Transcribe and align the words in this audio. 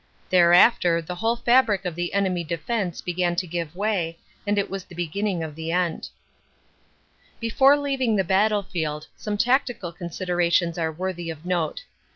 Thereafter 0.31 0.99
the 0.99 1.13
whole 1.13 1.35
fabric 1.35 1.85
of 1.85 1.93
the 1.93 2.15
enemy 2.15 2.43
defense 2.43 3.01
began 3.01 3.35
to 3.35 3.45
give 3.45 3.75
way 3.75 4.17
and 4.47 4.57
it 4.57 4.67
was 4.67 4.83
the 4.83 4.95
beginning 4.95 5.43
of 5.43 5.53
the 5.53 5.71
end. 5.71 6.09
LESSONS 6.09 6.09
OF 6.09 7.39
THE 7.41 7.47
BATTLE 7.49 7.49
89 7.51 7.51
Before 7.51 7.77
leaving 7.77 8.15
the 8.15 8.23
battlefield 8.23 9.07
some 9.15 9.37
tactical 9.37 9.91
considerations 9.93 10.79
are 10.79 10.91
worthy 10.91 11.29
of 11.29 11.45
note. 11.45 11.83